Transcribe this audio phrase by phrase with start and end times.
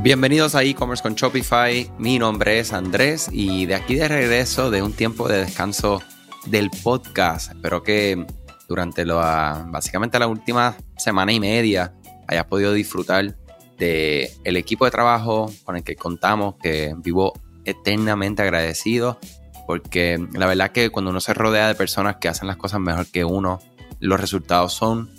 [0.00, 1.90] Bienvenidos a e-commerce con Shopify.
[1.98, 6.00] Mi nombre es Andrés y de aquí de regreso de un tiempo de descanso
[6.46, 7.50] del podcast.
[7.50, 8.24] Espero que
[8.68, 11.96] durante la, básicamente la última semana y media
[12.28, 13.36] hayas podido disfrutar
[13.76, 17.32] de el equipo de trabajo con el que contamos, que vivo
[17.64, 19.18] eternamente agradecido,
[19.66, 23.10] porque la verdad que cuando uno se rodea de personas que hacen las cosas mejor
[23.10, 23.58] que uno,
[23.98, 25.10] los resultados son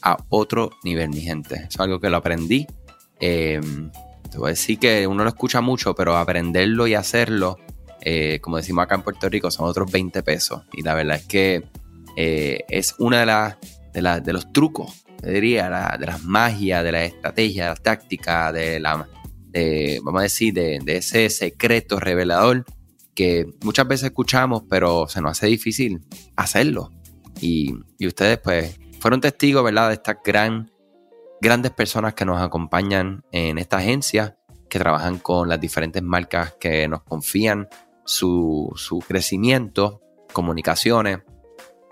[0.00, 1.66] a otro nivel, mi gente.
[1.68, 2.68] Es algo que lo aprendí.
[3.18, 3.60] Eh,
[4.30, 7.58] te voy a decir que uno lo escucha mucho, pero aprenderlo y hacerlo,
[8.00, 10.62] eh, como decimos acá en Puerto Rico, son otros 20 pesos.
[10.72, 11.64] Y la verdad es que
[12.16, 13.56] eh, es una de, las
[13.92, 18.80] de, de los trucos, diría, de las magias, de la estrategia, de la táctica, de
[18.80, 19.06] la,
[20.02, 22.64] vamos a decir, de, ese secreto revelador
[23.14, 26.00] que muchas veces escuchamos, pero se nos hace difícil
[26.36, 26.92] hacerlo.
[27.40, 30.70] Y, y ustedes, pues, fueron testigos, ¿verdad?, de esta gran
[31.40, 34.36] grandes personas que nos acompañan en esta agencia,
[34.68, 37.68] que trabajan con las diferentes marcas que nos confían
[38.04, 38.74] su,
[39.06, 41.20] crecimiento, comunicaciones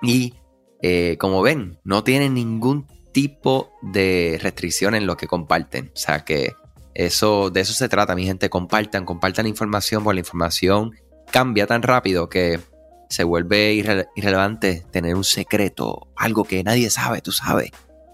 [0.02, 0.34] y
[0.82, 5.90] eh, como ven, no tienen ningún tipo de restricción en lo que comparten.
[5.94, 6.54] O sea que
[6.94, 8.50] eso, de eso se trata, mi gente.
[8.50, 10.92] Compartan, compartan información, porque la información
[11.30, 12.60] cambia tan rápido que
[13.08, 17.70] se vuelve irrelevante tener un secreto, algo que nadie sabe, tú sabes.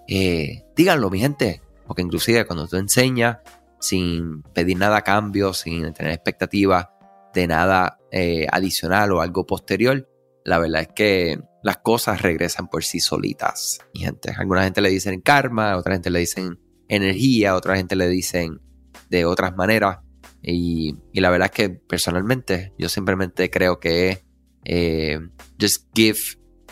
[0.08, 3.38] Eh, díganlo, mi gente, porque inclusive cuando tú enseñas
[3.80, 6.88] sin pedir nada a cambio, sin tener expectativas
[7.34, 10.08] de nada eh, adicional o algo posterior,
[10.44, 14.32] la verdad es que las cosas regresan por sí solitas, mi gente.
[14.36, 18.60] Alguna gente le dicen karma, otra gente le dicen energía, otra gente le dicen
[19.08, 19.98] de otras maneras.
[20.42, 24.24] Y, la verdad es que personalmente yo simplemente creo que
[24.64, 25.20] eh,
[25.60, 26.18] just give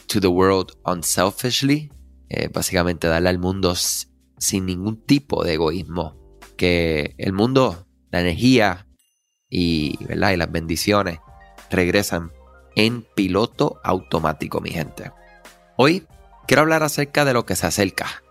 [0.06, 1.90] to the world unselfishly
[2.30, 6.16] eh, básicamente darle al mundo sin ningún tipo de egoísmo.
[6.56, 8.86] Que el mundo, la energía
[9.48, 10.30] y, ¿verdad?
[10.32, 11.18] y las bendiciones
[11.70, 12.30] regresan
[12.76, 15.10] en piloto automático, mi gente.
[15.76, 16.06] Hoy
[16.46, 18.22] quiero hablar acerca de lo que se acerca.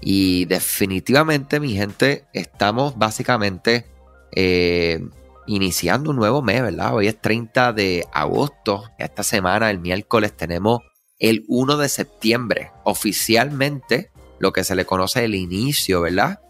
[0.00, 3.86] Y definitivamente, mi gente, estamos básicamente
[4.30, 5.04] eh,
[5.48, 6.94] iniciando un nuevo mes, ¿verdad?
[6.94, 8.84] Hoy es 30 de agosto.
[8.98, 10.82] Esta semana, el miércoles, tenemos
[11.18, 16.40] el 1 de septiembre, oficialmente lo que se le conoce el inicio, ¿verdad?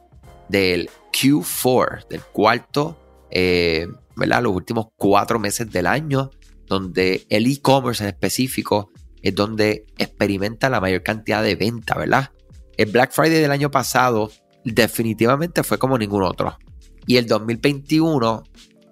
[0.49, 2.99] Del Q4, del cuarto,
[3.31, 3.87] eh,
[4.17, 4.43] ¿verdad?
[4.43, 6.31] Los últimos cuatro meses del año,
[6.67, 8.91] donde el e-commerce en específico
[9.23, 12.31] es donde experimenta la mayor cantidad de venta, ¿verdad?
[12.77, 14.31] El Black Friday del año pasado
[14.65, 16.59] definitivamente fue como ningún otro.
[17.07, 18.45] Y el 2021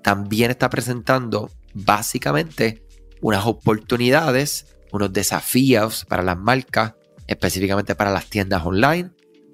[0.03, 2.83] también está presentando básicamente
[3.21, 6.95] unas oportunidades unos desafíos para las marcas,
[7.27, 9.11] específicamente para las tiendas online,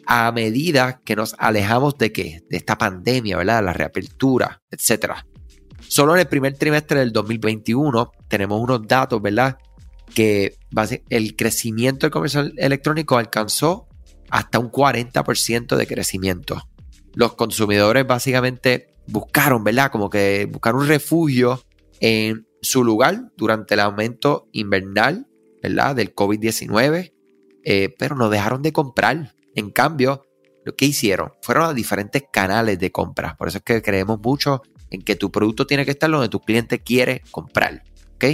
[0.06, 2.42] a medida que nos alejamos de qué?
[2.50, 3.64] De esta pandemia, ¿verdad?
[3.64, 5.12] La reapertura, etc.
[5.80, 9.58] Solo en el primer trimestre del 2021 tenemos unos datos, ¿verdad?
[10.14, 10.56] Que
[11.08, 13.88] el crecimiento del comercio electrónico alcanzó
[14.30, 16.62] hasta un 40% de crecimiento.
[17.14, 19.90] Los consumidores básicamente buscaron, ¿verdad?
[19.90, 21.62] Como que buscaron un refugio
[22.00, 25.26] en su lugar durante el aumento invernal
[25.62, 25.96] ¿verdad?
[25.96, 27.12] del COVID-19,
[27.64, 29.34] eh, pero no dejaron de comprar.
[29.54, 30.24] En cambio,
[30.64, 33.36] lo que hicieron fueron a diferentes canales de compra.
[33.36, 36.40] Por eso es que creemos mucho en que tu producto tiene que estar donde tu
[36.40, 37.82] cliente quiere comprar.
[38.14, 38.24] ¿ok?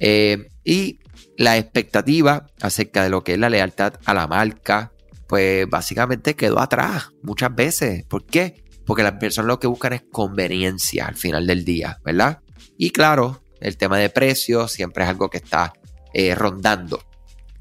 [0.00, 0.98] Eh, y
[1.36, 4.92] la expectativa acerca de lo que es la lealtad a la marca,
[5.28, 8.04] pues básicamente quedó atrás muchas veces.
[8.06, 8.64] ¿Por qué?
[8.86, 12.40] Porque las personas lo que buscan es conveniencia al final del día, ¿verdad?
[12.78, 15.72] Y claro, el tema de precios siempre es algo que está
[16.14, 17.02] eh, rondando.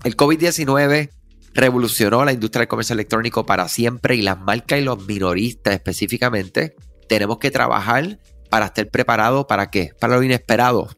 [0.04, 1.10] El COVID-19
[1.54, 6.76] revolucionó la industria del comercio electrónico para siempre y las marcas y los minoristas específicamente
[7.08, 8.20] tenemos que trabajar
[8.50, 9.92] para estar preparados para qué?
[10.00, 10.90] Para lo inesperado.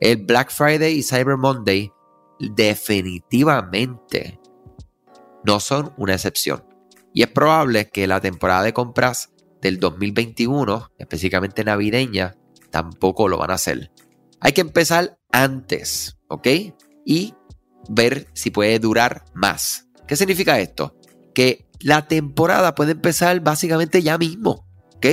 [0.00, 1.90] El Black Friday y Cyber Monday
[2.38, 4.40] definitivamente
[5.44, 6.64] no son una excepción.
[7.12, 9.30] Y es probable que la temporada de compras
[9.60, 12.36] del 2021, específicamente navideña,
[12.70, 13.90] tampoco lo van a hacer.
[14.40, 16.48] Hay que empezar antes, ¿ok?
[17.04, 17.34] Y
[17.88, 19.88] ver si puede durar más.
[20.06, 20.96] ¿Qué significa esto?
[21.34, 24.66] Que la temporada puede empezar básicamente ya mismo,
[24.96, 25.06] ¿ok?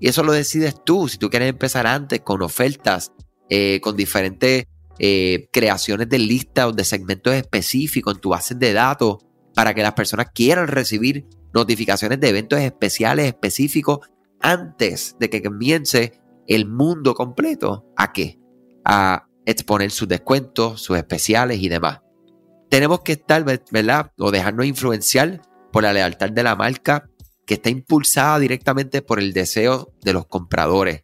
[0.00, 1.08] Y eso lo decides tú.
[1.08, 3.12] Si tú quieres empezar antes con ofertas,
[3.48, 4.66] eh, con diferentes
[4.98, 9.18] eh, creaciones de listas o de segmentos específicos en tu base de datos
[9.54, 14.00] para que las personas quieran recibir notificaciones de eventos especiales específicos
[14.40, 17.86] antes de que comience el mundo completo.
[17.96, 18.39] ¿A qué?
[18.92, 22.00] A exponer sus descuentos, sus especiales y demás.
[22.68, 24.12] Tenemos que estar, ¿verdad?
[24.18, 25.42] O dejarnos influenciar
[25.72, 27.08] por la lealtad de la marca
[27.46, 31.02] que está impulsada directamente por el deseo de los compradores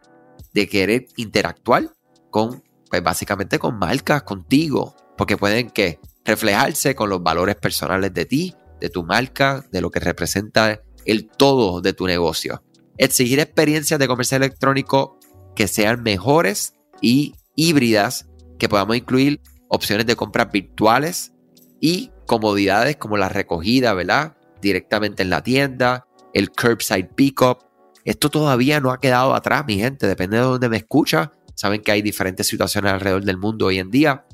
[0.53, 1.93] de querer interactuar
[2.31, 8.27] con, pues básicamente con marcas, contigo, porque pueden que reflejarse con los valores personales de
[8.27, 12.62] ti, de tu marca, de lo que representa el todo de tu negocio.
[12.99, 15.19] Exigir experiencias de comercio electrónico
[15.55, 21.32] que sean mejores y híbridas, que podamos incluir opciones de compras virtuales
[21.81, 24.37] y comodidades como la recogida, ¿verdad?
[24.61, 27.64] Directamente en la tienda, el curbside pickup.
[28.05, 31.32] Esto todavía no ha quedado atrás, mi gente, depende de dónde me escucha.
[31.55, 34.26] Saben que hay diferentes situaciones alrededor del mundo hoy en día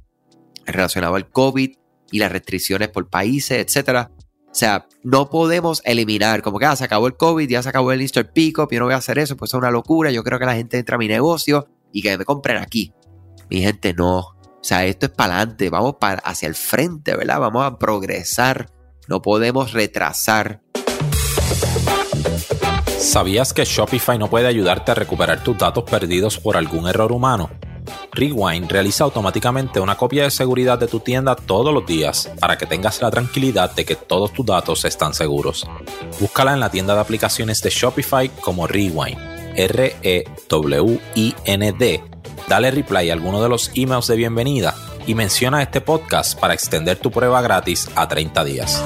[0.66, 1.70] relacionado al COVID
[2.10, 4.10] y las restricciones por países, etcétera.
[4.52, 7.90] O sea, no podemos eliminar, como que ah, se acabó el COVID, ya se acabó
[7.92, 10.38] el Easter Pickup, yo no voy a hacer eso, pues es una locura, yo creo
[10.38, 12.92] que la gente entra a mi negocio y que me compren aquí.
[13.52, 14.18] Mi gente, no.
[14.18, 17.38] O sea, esto es para adelante, vamos hacia el frente, ¿verdad?
[17.38, 18.70] Vamos a progresar,
[19.08, 20.62] no podemos retrasar.
[22.98, 27.50] ¿Sabías que Shopify no puede ayudarte a recuperar tus datos perdidos por algún error humano?
[28.12, 32.64] Rewind realiza automáticamente una copia de seguridad de tu tienda todos los días para que
[32.64, 35.68] tengas la tranquilidad de que todos tus datos están seguros.
[36.18, 39.18] Búscala en la tienda de aplicaciones de Shopify como Rewind,
[39.56, 40.22] R-E-W-I-N-D.
[42.48, 44.74] Dale reply a alguno de los emails de bienvenida
[45.06, 48.82] y menciona este podcast para extender tu prueba gratis a 30 días.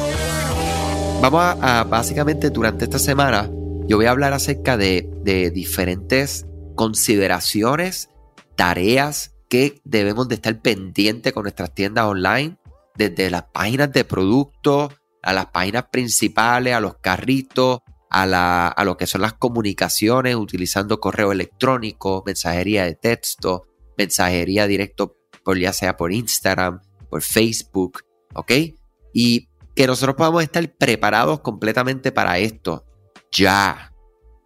[1.20, 3.50] Vamos a, básicamente durante esta semana,
[3.86, 8.10] yo voy a hablar acerca de, de diferentes consideraciones
[8.54, 12.56] tareas que debemos de estar pendientes con nuestras tiendas online,
[12.96, 14.92] desde las páginas de productos,
[15.22, 17.80] a las páginas principales, a los carritos,
[18.10, 23.66] a, a lo que son las comunicaciones utilizando correo electrónico, mensajería de texto,
[23.96, 28.00] mensajería directo por ya sea por Instagram, por Facebook,
[28.34, 28.52] ¿ok?
[29.12, 32.84] Y que nosotros podamos estar preparados completamente para esto.
[33.30, 33.92] Ya.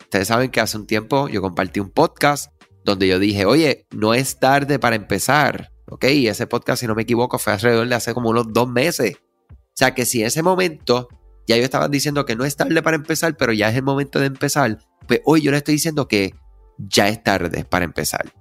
[0.01, 2.53] Ustedes saben que hace un tiempo yo compartí un podcast
[2.85, 5.73] donde yo dije, oye, no es tarde para empezar.
[5.89, 6.05] ¿Ok?
[6.05, 9.17] Y ese podcast, si no me equivoco, fue alrededor de hace como unos dos meses.
[9.51, 11.09] O sea que si en ese momento
[11.51, 14.21] ya yo estaba diciendo que no es tarde para empezar, pero ya es el momento
[14.21, 16.35] de empezar, pues hoy yo le estoy diciendo que
[16.79, 18.33] ya es tarde para empezar.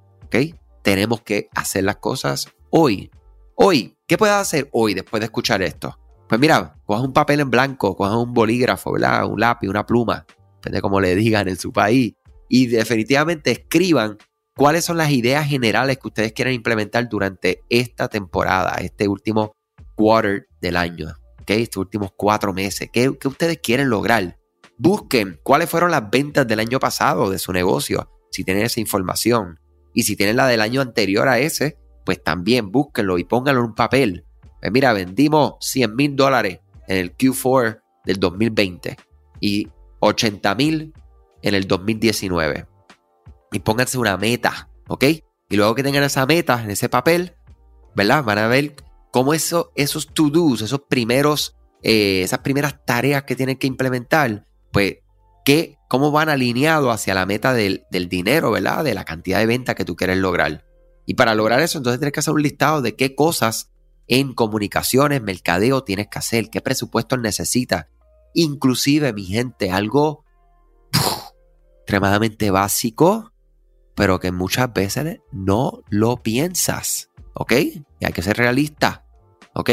[0.84, 3.10] Tenemos que hacer las cosas hoy.
[3.56, 5.98] Hoy, ¿qué puedes hacer hoy después de escuchar esto?
[6.28, 9.26] Pues mira, cojas un papel en blanco, cojas un bolígrafo, ¿verdad?
[9.26, 12.14] Un lápiz, una pluma, depende de cómo le digan en su país,
[12.48, 14.18] y definitivamente escriban
[14.56, 19.54] cuáles son las ideas generales que ustedes quieren implementar durante esta temporada, este último
[19.96, 21.16] quarter del año,
[21.58, 22.90] estos últimos cuatro meses.
[22.92, 24.38] ¿Qué, ¿Qué ustedes quieren lograr?
[24.78, 29.60] Busquen cuáles fueron las ventas del año pasado de su negocio, si tienen esa información.
[29.94, 33.68] Y si tienen la del año anterior a ese, pues también búsquenlo y pónganlo en
[33.68, 34.26] un papel.
[34.62, 38.98] Pues mira, vendimos 100 mil dólares en el Q4 del 2020
[39.42, 39.68] y
[40.00, 40.94] 80 mil
[41.42, 42.66] en el 2019
[43.52, 45.04] y pónganse una meta, ¿ok?
[45.50, 47.36] Y luego que tengan esa meta en ese papel,
[47.96, 48.24] ¿verdad?
[48.24, 48.76] Van a ver
[49.12, 54.98] cómo eso, esos to-dos, esos primeros, eh, esas primeras tareas que tienen que implementar, pues,
[55.46, 58.84] que, cómo van alineados hacia la meta del, del dinero, ¿verdad?
[58.84, 60.66] De la cantidad de venta que tú quieres lograr.
[61.06, 63.72] Y para lograr eso, entonces tienes que hacer un listado de qué cosas
[64.08, 67.88] en comunicaciones, mercadeo tienes que hacer, qué presupuestos necesitas.
[68.34, 70.24] Inclusive, mi gente, algo
[71.80, 73.34] extremadamente básico,
[73.96, 77.09] pero que muchas veces no lo piensas,
[77.40, 77.54] ¿ok?
[77.54, 79.06] Y hay que ser realista,
[79.56, 79.72] ¿ok?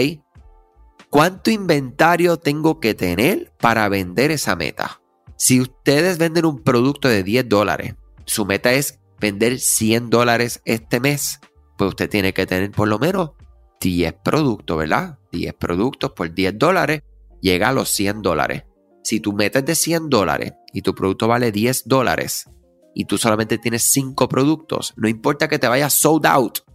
[1.10, 5.02] ¿Cuánto inventario tengo que tener para vender esa meta?
[5.36, 11.00] Si ustedes venden un producto de 10 dólares, su meta es vender 100 dólares este
[11.00, 11.40] mes,
[11.76, 13.32] pues usted tiene que tener por lo menos
[13.80, 15.18] 10 productos, ¿verdad?
[15.32, 17.02] 10 productos por 10 dólares
[17.40, 18.62] llega a los 100 dólares.
[19.02, 22.48] Si tu meta es de 100 dólares y tu producto vale 10 dólares,
[22.94, 26.65] y tú solamente tienes cinco productos, no importa que te vayas sold out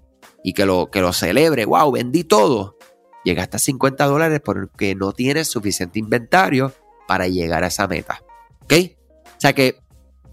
[0.44, 2.78] y que lo, que lo celebre, wow, vendí todo,
[3.24, 6.74] llega hasta 50 dólares porque no tienes suficiente inventario
[7.08, 8.22] para llegar a esa meta.
[8.64, 8.74] ¿Ok?
[9.26, 9.80] O sea que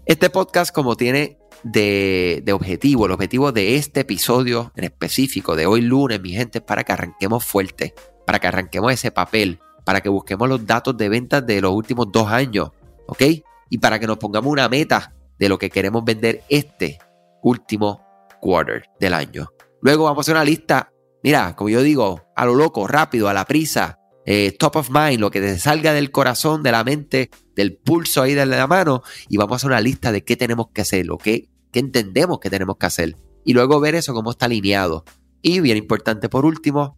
[0.05, 5.65] este podcast como tiene de, de, objetivo, el objetivo de este episodio en específico, de
[5.65, 7.93] hoy lunes, mi gente, es para que arranquemos fuerte,
[8.25, 12.11] para que arranquemos ese papel, para que busquemos los datos de ventas de los últimos
[12.11, 12.71] dos años,
[13.07, 13.23] ¿ok?
[13.69, 16.99] Y para que nos pongamos una meta de lo que queremos vender este
[17.41, 18.05] último
[18.39, 19.49] quarter del año.
[19.81, 20.91] Luego vamos a hacer una lista,
[21.23, 25.19] mira, como yo digo, a lo loco, rápido, a la prisa, eh, top of mind,
[25.19, 29.01] lo que te salga del corazón, de la mente, del pulso ahí de la mano,
[29.27, 32.39] y vamos a hacer una lista de qué tenemos que hacer, lo que, qué entendemos
[32.39, 35.05] que tenemos que hacer, y luego ver eso cómo está alineado.
[35.41, 36.97] Y bien importante por último,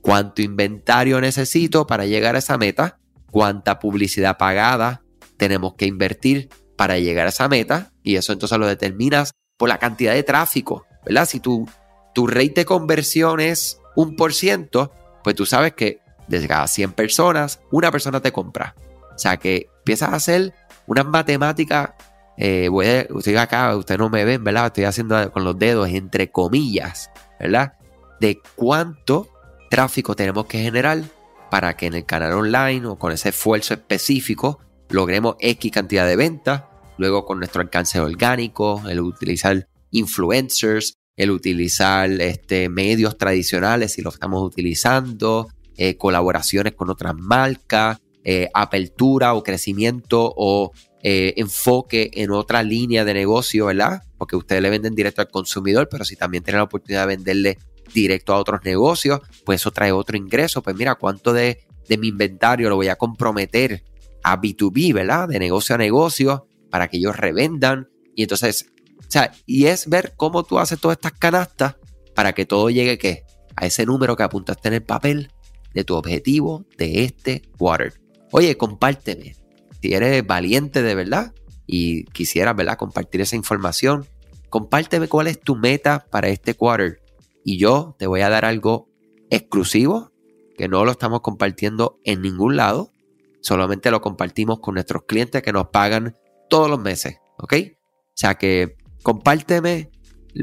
[0.00, 2.98] cuánto inventario necesito para llegar a esa meta,
[3.30, 5.02] cuánta publicidad pagada
[5.36, 7.92] tenemos que invertir para llegar a esa meta.
[8.02, 11.26] Y eso entonces lo determinas por la cantidad de tráfico, ¿verdad?
[11.26, 11.66] Si tu,
[12.14, 16.92] tu rate de conversión es un por ciento, pues tú sabes que de cada 100
[16.92, 18.74] personas, una persona te compra.
[19.14, 20.54] O sea que empiezas a hacer
[20.86, 21.90] unas matemáticas,
[22.36, 24.66] eh, voy a, usted acá, usted no me ven, ¿verdad?
[24.66, 27.74] Estoy haciendo con los dedos, entre comillas, ¿verdad?
[28.20, 29.28] De cuánto
[29.70, 31.02] tráfico tenemos que generar
[31.50, 36.16] para que en el canal online o con ese esfuerzo específico logremos X cantidad de
[36.16, 36.64] ventas.
[36.96, 44.08] Luego con nuestro alcance orgánico, el utilizar influencers, el utilizar este, medios tradicionales si lo
[44.08, 50.72] estamos utilizando, eh, colaboraciones con otras marcas, eh, apertura o crecimiento o
[51.02, 54.02] eh, enfoque en otra línea de negocio, ¿verdad?
[54.16, 57.58] Porque ustedes le venden directo al consumidor, pero si también tienen la oportunidad de venderle
[57.92, 60.62] directo a otros negocios, pues eso trae otro ingreso.
[60.62, 63.84] Pues mira, cuánto de, de mi inventario lo voy a comprometer
[64.22, 65.28] a B2B, ¿verdad?
[65.28, 67.90] De negocio a negocio, para que ellos revendan.
[68.14, 68.72] Y entonces,
[69.10, 71.76] sea, y es ver cómo tú haces todas estas canastas
[72.14, 73.24] para que todo llegue, ¿qué?
[73.56, 75.32] A ese número que apuntaste en el papel
[75.74, 78.00] de tu objetivo de este quarter.
[78.32, 79.34] Oye, compárteme.
[79.82, 81.32] Si eres valiente de verdad
[81.66, 82.76] y quisieras, ¿verdad?
[82.76, 84.06] Compartir esa información,
[84.48, 87.00] compárteme cuál es tu meta para este quarter.
[87.44, 88.88] Y yo te voy a dar algo
[89.30, 90.12] exclusivo
[90.56, 92.92] que no lo estamos compartiendo en ningún lado.
[93.40, 96.16] Solamente lo compartimos con nuestros clientes que nos pagan
[96.48, 97.16] todos los meses.
[97.38, 97.54] ¿Ok?
[97.54, 99.90] O sea que compárteme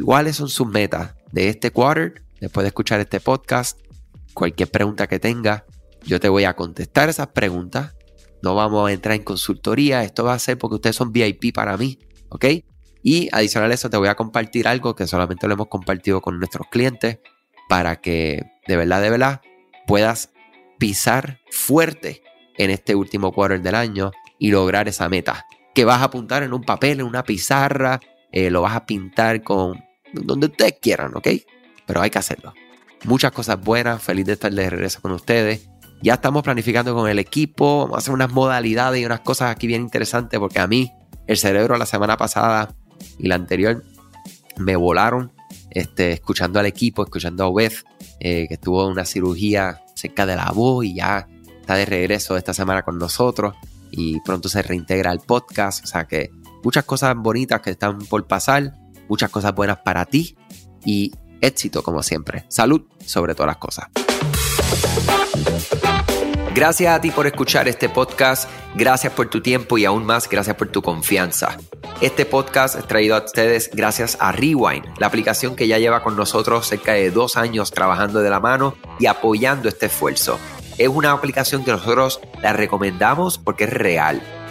[0.03, 3.79] cuáles son sus metas de este quarter después de escuchar este podcast
[4.37, 5.65] cualquier pregunta que tenga,
[6.03, 7.95] yo te voy a contestar esas preguntas.
[8.43, 11.75] No vamos a entrar en consultoría, esto va a ser porque ustedes son VIP para
[11.75, 11.97] mí,
[12.29, 12.45] ¿ok?
[13.01, 16.37] Y adicional a eso te voy a compartir algo que solamente lo hemos compartido con
[16.37, 17.17] nuestros clientes
[17.67, 19.41] para que de verdad, de verdad
[19.87, 20.31] puedas
[20.77, 22.21] pisar fuerte
[22.57, 25.47] en este último quarter del año y lograr esa meta.
[25.73, 27.99] Que vas a apuntar en un papel, en una pizarra,
[28.31, 31.27] eh, lo vas a pintar con donde ustedes quieran, ¿ok?
[31.85, 32.53] Pero hay que hacerlo
[33.05, 35.69] muchas cosas buenas, feliz de estar de regreso con ustedes.
[36.01, 39.65] Ya estamos planificando con el equipo, vamos a hacer unas modalidades y unas cosas aquí
[39.67, 40.91] bien interesantes porque a mí
[41.25, 42.75] el cerebro la semana pasada
[43.17, 43.83] y la anterior
[44.57, 45.31] me volaron
[45.71, 47.83] este, escuchando al equipo, escuchando a Beth,
[48.19, 51.27] eh, que estuvo en una cirugía cerca de la voz y ya
[51.59, 53.55] está de regreso esta semana con nosotros
[53.89, 55.83] y pronto se reintegra al podcast.
[55.83, 56.29] O sea que
[56.63, 58.73] muchas cosas bonitas que están por pasar,
[59.07, 60.37] muchas cosas buenas para ti
[60.85, 61.11] y
[61.41, 62.45] éxito como siempre.
[62.49, 63.87] Salud sobre todas las cosas.
[66.57, 70.55] Gracias a ti por escuchar este podcast, gracias por tu tiempo y aún más gracias
[70.55, 71.55] por tu confianza.
[72.01, 76.15] Este podcast es traído a ustedes gracias a Rewind, la aplicación que ya lleva con
[76.15, 80.39] nosotros cerca de dos años trabajando de la mano y apoyando este esfuerzo.
[80.79, 84.23] Es una aplicación que nosotros la recomendamos porque es real